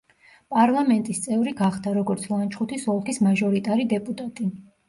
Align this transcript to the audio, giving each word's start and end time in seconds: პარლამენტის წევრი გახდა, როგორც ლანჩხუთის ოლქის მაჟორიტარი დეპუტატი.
პარლამენტის 0.53 1.19
წევრი 1.25 1.53
გახდა, 1.59 1.93
როგორც 1.99 2.25
ლანჩხუთის 2.31 2.89
ოლქის 2.97 3.23
მაჟორიტარი 3.29 3.89
დეპუტატი. 3.97 4.53